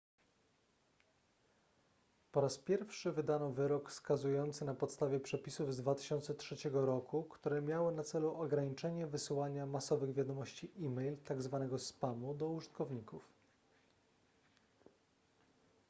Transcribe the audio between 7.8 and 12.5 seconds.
na celu ograniczenie wysyłania masowych wiadomości e-mail tzw spamu do